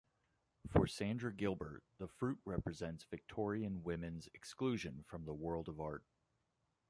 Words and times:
For 0.67 0.87
Sandra 0.87 1.31
Gilbert, 1.31 1.83
the 1.99 2.07
fruit 2.07 2.39
represents 2.43 3.03
Victorian 3.03 3.83
women's 3.83 4.27
exclusion 4.33 5.03
from 5.03 5.25
the 5.25 5.33
world 5.35 5.69
of 5.69 5.79
art. 5.79 6.03